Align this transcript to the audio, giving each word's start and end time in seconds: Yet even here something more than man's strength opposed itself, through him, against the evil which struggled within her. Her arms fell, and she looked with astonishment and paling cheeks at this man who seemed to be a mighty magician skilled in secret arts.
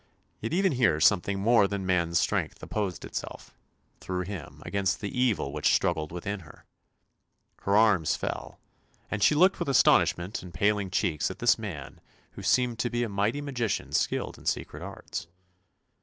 Yet 0.39 0.51
even 0.51 0.71
here 0.71 0.99
something 0.99 1.39
more 1.39 1.67
than 1.67 1.85
man's 1.85 2.17
strength 2.19 2.63
opposed 2.63 3.05
itself, 3.05 3.53
through 3.99 4.21
him, 4.21 4.63
against 4.65 4.99
the 4.99 5.15
evil 5.15 5.51
which 5.53 5.75
struggled 5.75 6.11
within 6.11 6.39
her. 6.39 6.65
Her 7.65 7.77
arms 7.77 8.15
fell, 8.15 8.59
and 9.11 9.21
she 9.21 9.35
looked 9.35 9.59
with 9.59 9.69
astonishment 9.69 10.41
and 10.41 10.55
paling 10.55 10.89
cheeks 10.89 11.29
at 11.29 11.37
this 11.37 11.59
man 11.59 12.01
who 12.31 12.41
seemed 12.41 12.79
to 12.79 12.89
be 12.89 13.03
a 13.03 13.09
mighty 13.09 13.41
magician 13.41 13.91
skilled 13.91 14.39
in 14.39 14.47
secret 14.47 14.81
arts. 14.81 15.27